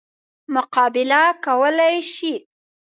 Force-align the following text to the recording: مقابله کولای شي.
مقابله 0.53 1.21
کولای 1.45 1.95
شي. 2.11 2.33